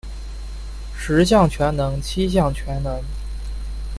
[0.97, 3.03] 十项全能七项全能